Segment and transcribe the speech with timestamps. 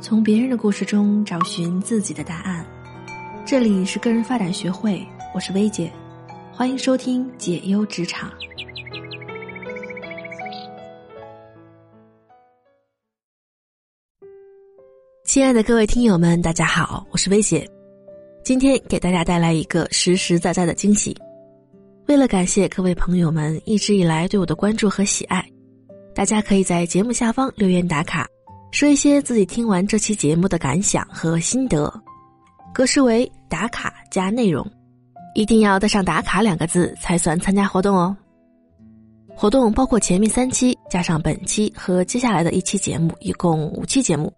[0.00, 2.64] 从别人的故事中找寻自己的答案。
[3.44, 5.04] 这里是个人发展学会，
[5.34, 5.90] 我是薇姐，
[6.52, 8.30] 欢迎收听解忧职场。
[15.24, 17.68] 亲爱的各位听友们，大家好，我是薇姐，
[18.44, 21.16] 今天给大家带来一个实实在在的惊喜。
[22.06, 25.44] 为了感谢各位朋友们一直以来对我的关注和喜爱，
[26.14, 28.28] 大家可以在节目下方留言打卡。
[28.70, 31.92] 说一些自己听完这期节目的感想和心得，
[32.72, 34.64] 格式为打卡加内容，
[35.34, 38.14] 一定要带上“打卡”两个字才算参加活动哦。
[39.34, 44.32] 活动包括前面三期加上本期和接下来的一期节目，一共五期节目。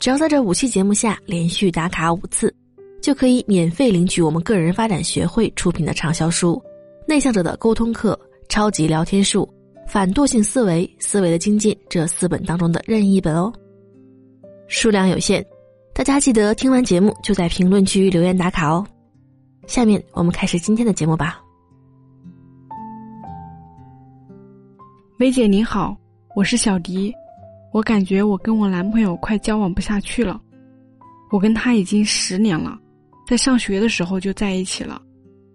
[0.00, 2.52] 只要在这五期节目下连续打卡五次，
[3.00, 6.54] 就可以免费领取我们个人发展学会出品的畅销书
[7.06, 8.18] 《内向者的沟通课》
[8.48, 9.48] 《超级聊天术》。
[9.86, 13.52] 反惰性思维、思维的精进这四本当中的任意一本哦，
[14.70, 15.44] 数量有限，
[15.92, 18.86] 大家记得听完节目就在评论区留言打卡哦。
[19.66, 21.40] 下面我们开始今天的节目吧。
[25.18, 25.96] 薇姐你好，
[26.36, 27.12] 我是小迪，
[27.72, 30.40] 我感觉我跟我男朋友快交往不下去了。
[31.32, 32.78] 我跟他已经十年了，
[33.26, 35.02] 在上学的时候就在一起了，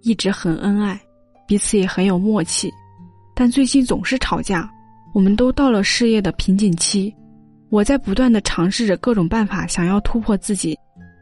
[0.02, 1.00] 一直很恩爱，
[1.48, 2.70] 彼此也很有默契。
[3.34, 4.70] 但最近总是吵架，
[5.14, 7.16] 我们都到了事业的瓶颈期，
[7.76, 10.80] 我在不断的尝试着各种办法想要突破自己，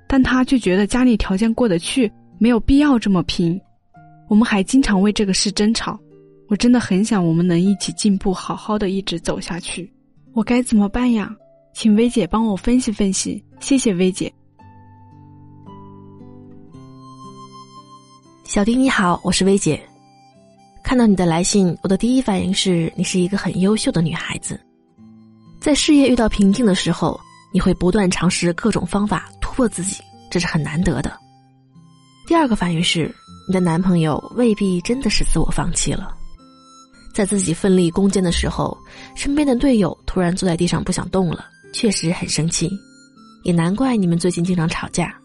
[0.08, 3.60] 但他却觉得家里条件过得去，没有必要这么拼。
[4.28, 6.00] 我们还经常为这个事争吵，
[6.48, 9.92] 我真的很想我们能一起进步，好好的一直走下去。
[10.34, 11.36] 我该怎么办呀？
[11.74, 14.32] 请薇姐帮我分析分析，谢谢薇姐。
[18.44, 19.82] 小丁你好，我是薇姐。
[20.84, 24.60] 看到你的来信，我的第一反应是你是一个很优秀的女孩子，
[25.64, 27.18] 在事业遇到瓶颈的时候，
[27.54, 31.18] 你会不断尝试各种方法突破自己，这是很难得的。
[32.28, 33.10] 第二个反应是，
[33.48, 36.14] 你的男朋友未必真的是自我放弃了，
[37.16, 38.78] 在自己奋力攻坚的时候，
[39.16, 42.70] 身边的队友突然坐在地上不想动了，确实很生气，
[43.44, 45.16] 也难怪你们最近经常吵架。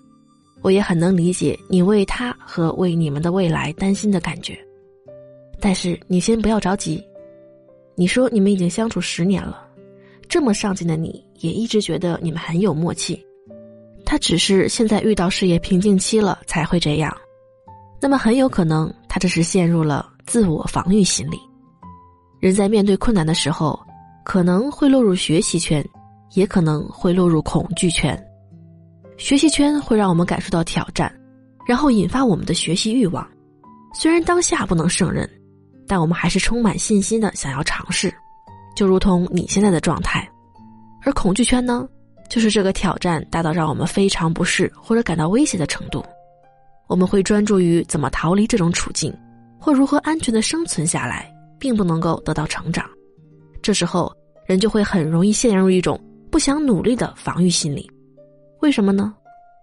[0.62, 4.56] 我也很能理解你为他和为你们的未来担心的感觉。
[5.60, 7.02] 但是你先不要着急，
[7.96, 9.66] 你说你们已经相处十年了，
[10.28, 13.24] 这么上进的你也一直觉得你们很有默契，
[14.04, 17.16] 他只是现在遇到事业瓶颈期了才会这样，
[18.00, 21.38] 那么很有可能他这是陷入了自我防御心理。
[22.40, 23.78] 人在面对困难的时候，
[24.24, 25.84] 可能会落入学习圈，
[26.34, 28.16] 也可能会落入恐惧圈。
[29.16, 31.12] 学习圈会让我们感受到挑战，
[31.66, 33.26] 然后引发我们的学习欲望，
[33.94, 35.28] 虽然当下不能胜任。
[35.90, 38.12] 但我们还是充满信心的想要尝试，
[38.78, 40.24] 就如同你现在的状态。
[41.02, 41.88] 而恐惧圈呢，
[42.30, 46.00] 就是这个挑战大到让我们非常不适或者感到威胁的程度。
[46.86, 49.12] 我们会专注于怎么逃离这种处境，
[49.58, 51.28] 或如何安全的生存下来，
[51.58, 52.88] 并不能够得到成长。
[53.60, 54.14] 这时候，
[54.46, 56.00] 人就会很容易陷入一种
[56.30, 57.90] 不想努力的防御心理。
[58.60, 59.12] 为什么呢？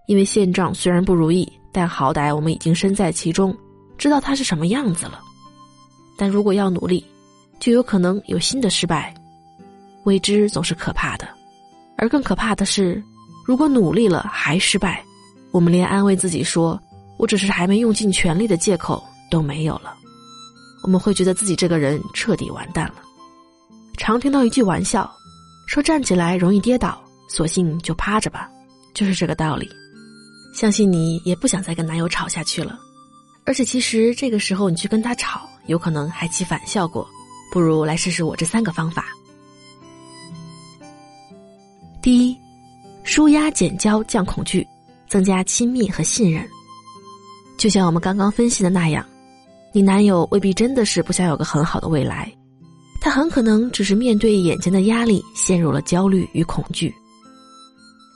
[0.08, 3.56] 因为现状虽然不如意，但好歹我们已经身在其中，
[3.98, 5.22] 知道它是什么样子了。
[6.18, 7.02] 但如果要努力，
[7.60, 9.14] 就有可能有新的失败。
[10.04, 11.28] 未知总是可怕的，
[11.98, 13.04] 而更可怕的是，
[13.46, 15.04] 如果努力了还失败，
[15.52, 16.80] 我们连安慰自己说
[17.18, 19.96] “我只是还没用尽全力”的借口都没有了。
[20.84, 22.96] 我们会觉得自己这个人彻底完蛋了。
[23.98, 25.12] 常听到一句玩笑，
[25.68, 28.48] 说站起来容易跌倒，索性就趴着吧，
[28.94, 29.68] 就是这个道理。
[30.54, 32.80] 相信你也不想再跟男友吵下去了。
[33.46, 37.08] 而且，其实这个时候你去跟他吵，有可能还起反效果。
[37.56, 39.06] 不如来试试我这三个方法。
[42.02, 42.38] 第一，
[43.06, 44.68] 舒压减焦降恐惧，
[45.08, 46.46] 增加亲密和信任。
[47.58, 49.06] 就像我们刚刚分析的那样，
[49.72, 52.30] 你男友未必真的是不想有个很好的未来，
[53.00, 56.94] 他很可能只是面对眼前的压力陷入了焦虑与恐惧。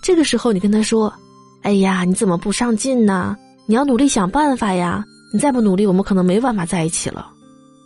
[0.03, 1.13] 这个时候，你跟他说
[1.63, 3.37] ：“哎呀，你怎么不上进呢？
[3.67, 5.01] 你要努力想办法呀！”
[5.31, 7.31] 你再不努力，我们可能没办法在一起了，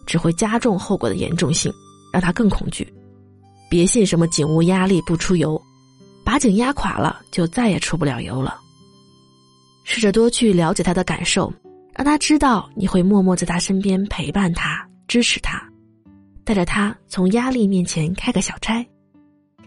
[0.05, 1.71] 只会加重后果的严重性，
[2.11, 2.87] 让他更恐惧。
[3.69, 5.61] 别信什么井无压力不出油，
[6.23, 8.59] 把井压垮了就再也出不了油了。
[9.83, 11.51] 试着多去了解他的感受，
[11.93, 15.61] 让他知道你会默默在他身边陪伴他、支持他，
[16.43, 18.85] 带着他从压力面前开个小差，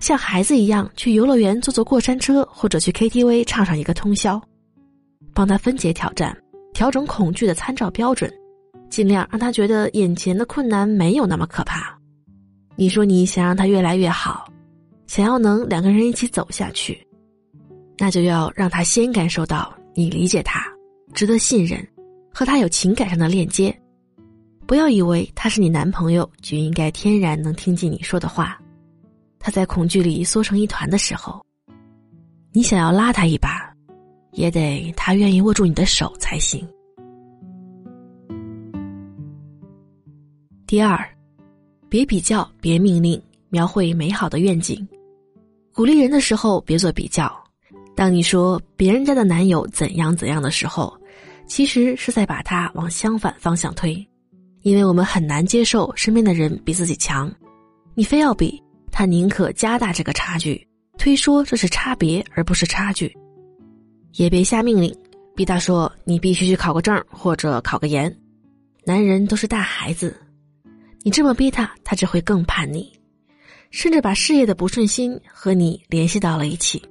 [0.00, 4.40] 像孩子一样去游乐园坐坐过山车，或者去 KTV 唱上一个通宵，
[5.34, 6.36] 帮他分解挑战。
[6.72, 8.30] 调整恐惧的参照标准，
[8.88, 11.96] 尽量让他觉得眼前的困难没有那么可怕。
[12.76, 14.46] 你说你想让他越来越好，
[15.06, 17.06] 想要能两个人一起走下去，
[17.98, 20.62] 那就要让他先感受到你理解他，
[21.14, 21.86] 值得信任，
[22.32, 23.74] 和他有情感上的链接。
[24.66, 28.60] 不要以为他是你男朋友就应该天然能听进你说的话。
[29.38, 31.40] 他在恐惧里缩成一团的时候，
[32.52, 33.72] 你想要拉他一把，
[34.32, 36.66] 也得他愿意握住你的手才行。
[40.66, 40.98] 第二，
[41.88, 44.84] 别比较，别命令，描绘美好的愿景。
[45.72, 47.32] 鼓励人的时候别做比较。
[47.94, 50.92] 当你说别人家的男友怎样怎样的时候，
[51.46, 54.04] 其实是在把他往相反方向推，
[54.62, 57.32] 因为我们很难接受身边的人比自己强。
[57.94, 58.60] 你非要比，
[58.90, 60.66] 他宁可加大这个差距，
[60.98, 63.16] 推说这是差别而不是差距。
[64.14, 64.92] 也别下命令，
[65.36, 68.12] 逼他说你必须去考个证或者考个研。
[68.84, 70.20] 男人都是大孩子。
[71.06, 72.92] 你这么逼他，他只会更叛逆，
[73.70, 76.82] 甚至把事业的不顺心和你联系到了一起，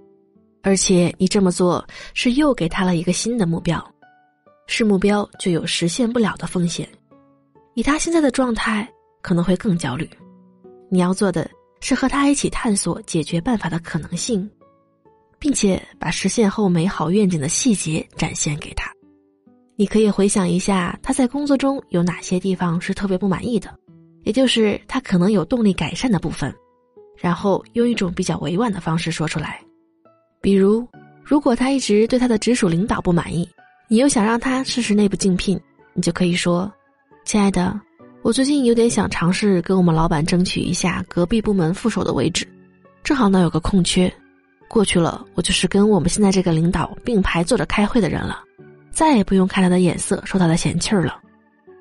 [0.63, 3.85] 而且你这么做是又给他了一个新的目标，
[4.67, 6.87] 是目标就有实现不了的风险，
[7.73, 8.89] 以他现在的状态
[9.21, 10.09] 可能会更焦虑。
[10.89, 11.51] 你要做的
[11.81, 14.49] 是和他一起探索解决办法的可能性，
[15.37, 18.89] 并且把实现后美好愿景的细节展现给他。
[19.75, 23.77] 你可以回想一下他在工作中有哪些地方是特别不满意的。
[24.25, 26.53] 也就是他可能有动力改善的部分，
[27.15, 29.61] 然后用一种比较委婉的方式说出来。
[30.41, 30.85] 比如，
[31.23, 33.47] 如果他一直对他的直属领导不满意，
[33.87, 35.59] 你又想让他试试内部竞聘，
[35.93, 36.71] 你就可以说
[37.23, 37.79] ：“亲爱的，
[38.23, 42.47] 我最近有点想尝试跟我们老板争取一下隔壁部门副手的位置，
[43.03, 44.11] 正好呢有个空缺。
[44.67, 48.43] 过去了，我就是跟我们现在这个领导并排坐着开会的人了，
[48.91, 51.19] 再也不用看他的眼色，受他的嫌弃儿了，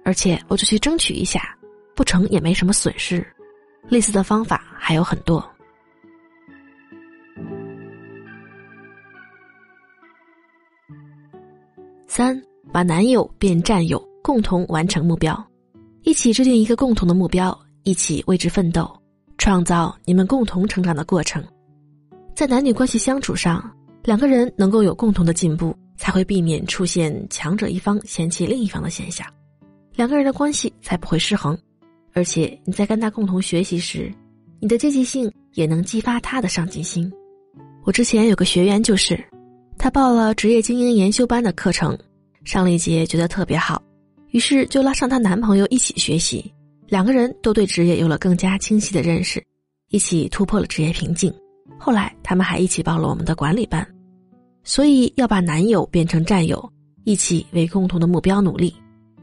[0.05, 1.43] 而且我就去争取一下。”
[1.95, 3.27] 不成也没什么损失，
[3.89, 5.45] 类似的方法还有很多。
[12.07, 12.41] 三，
[12.73, 15.45] 把男友变战友，共同完成目标，
[16.03, 18.89] 一起制定一个共同的目标，一起为之奋斗，
[19.37, 21.45] 创造你们共同成长的过程。
[22.33, 23.69] 在男女关系相处上，
[24.05, 29.27] 两个人能够有共同的进步，才会避免出现强者一方嫌弃另一方的现象，
[29.95, 31.59] 两个人的关系才不会失衡。
[32.15, 34.11] 而且你在跟他共同学习时，
[34.61, 37.13] 你的积极性也能激发他的上进心。
[37.85, 39.23] 我之前有个学员就是，
[39.77, 41.99] 他报了职业精英研修班的课程，
[42.45, 43.83] 上了一节觉得特别好，
[44.31, 46.51] 于是就拉上她男朋友一起学习，
[46.87, 49.45] 两个人都对职业有了更加清晰的认识，
[49.91, 51.35] 一起突破了职业瓶颈。
[51.79, 53.87] 后来他们还一起报了我们的管理班，
[54.63, 56.73] 所以要把男友变成战友，
[57.03, 58.73] 一起为共同的目标努力。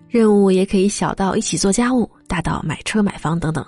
[0.08, 3.66] 任务也可以小到一起做家务，大到买车买房等等。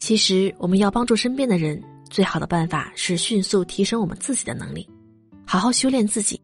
[0.00, 1.80] 其实，我们要帮助身边的人，
[2.10, 4.84] 最好的办法是迅速提升我们自己的能力，
[5.46, 6.40] 好好修炼自己。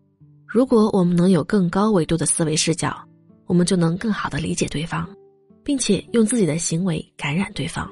[0.46, 2.96] 如果我们能有更高维度的思维视角，
[3.46, 5.04] 我们就能更好的理解对方，
[5.64, 7.90] 并且用自己的行为感染对方。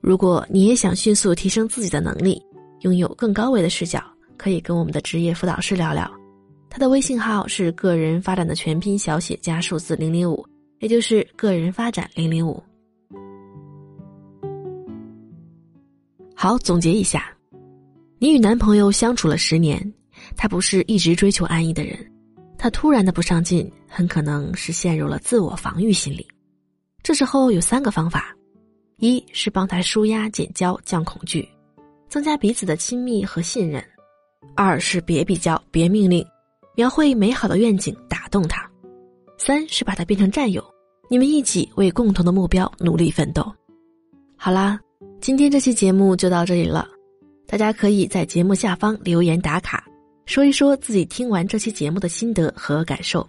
[0.00, 2.40] 如果你也想迅速提升自己的能力，
[2.80, 4.02] 拥有更高维的视角，
[4.38, 6.10] 可以跟我们的职业辅导师聊聊。
[6.70, 10.44] 他的微信号是个人发展的全拼小写加数字零零五，
[10.84, 12.62] 也就是个人发展零零五。
[16.36, 17.34] 好，总结一下，
[18.18, 19.82] 你与男朋友相处了十年，
[20.36, 21.96] 他不是一直追求安逸的人，
[22.58, 26.28] 他突然的不上进，很可能是陷入了自我防御心理。
[27.02, 28.36] 这时候有三个方法：
[28.98, 31.48] 一是帮他舒压减焦降恐惧，
[32.10, 33.82] 增加彼此的亲密和信任；
[34.54, 36.22] 二是别比较别命令。
[36.76, 38.60] 描绘美好的愿景，打动他；
[39.38, 40.62] 三是把他变成战友，
[41.14, 43.46] 你们一起为共同的目标努力奋斗。
[44.34, 44.80] 好啦，
[45.20, 46.88] 今天这期节目就到这里了，
[47.46, 49.84] 大家可以在节目下方留言打卡，
[50.26, 53.24] 说一说自己听完这期节目的心得和感受。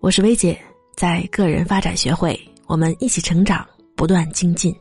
[0.00, 0.58] 我是薇姐，
[0.96, 3.62] 在个人发展学会，我们一起成长，
[3.94, 4.74] 不断精进。